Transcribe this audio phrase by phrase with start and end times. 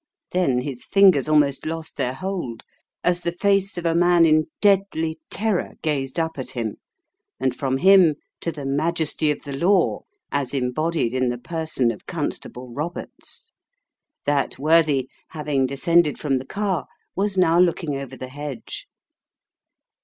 [0.31, 2.63] Then his fingers almost lost their hold,
[3.03, 6.77] as the face of a man in deadly terror gazed up at him,
[7.39, 10.01] and from him to the majesty of the law
[10.31, 13.51] as embodied in the person of Constable Roberts.
[14.25, 18.87] That worthy, having descended from the car, was now looking over the hedge.